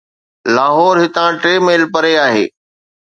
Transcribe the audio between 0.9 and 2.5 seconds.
هتان ٽي ميل پري آهي